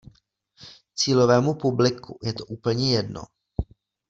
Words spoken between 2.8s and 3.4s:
jedno.